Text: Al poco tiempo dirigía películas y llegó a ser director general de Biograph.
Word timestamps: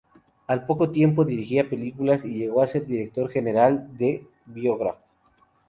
Al 0.47 0.65
poco 0.65 0.89
tiempo 0.89 1.25
dirigía 1.25 1.69
películas 1.69 2.25
y 2.25 2.29
llegó 2.29 2.63
a 2.63 2.67
ser 2.67 2.87
director 2.87 3.29
general 3.29 3.95
de 3.99 4.25
Biograph. 4.47 4.97